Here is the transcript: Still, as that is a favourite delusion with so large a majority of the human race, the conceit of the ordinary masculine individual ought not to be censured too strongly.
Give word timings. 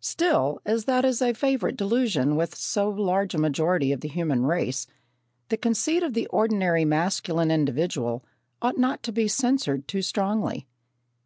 Still, 0.00 0.62
as 0.64 0.86
that 0.86 1.04
is 1.04 1.20
a 1.20 1.34
favourite 1.34 1.76
delusion 1.76 2.36
with 2.36 2.54
so 2.54 2.88
large 2.88 3.34
a 3.34 3.38
majority 3.38 3.92
of 3.92 4.00
the 4.00 4.08
human 4.08 4.46
race, 4.46 4.86
the 5.50 5.58
conceit 5.58 6.02
of 6.02 6.14
the 6.14 6.26
ordinary 6.28 6.86
masculine 6.86 7.50
individual 7.50 8.24
ought 8.62 8.78
not 8.78 9.02
to 9.02 9.12
be 9.12 9.28
censured 9.28 9.86
too 9.86 10.00
strongly. 10.00 10.66